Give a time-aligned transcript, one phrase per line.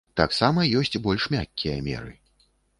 [0.19, 2.19] Таксама ёсць больш мяккія меры.